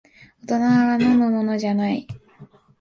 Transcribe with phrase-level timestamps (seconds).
[0.47, 2.07] 大人が飲むものじゃない